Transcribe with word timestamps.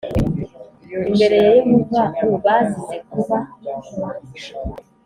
imbere 1.09 1.35
ya 1.45 1.49
Yehova 1.57 2.01
u 2.35 2.37
bazize 2.43 2.95
kuba 3.11 3.37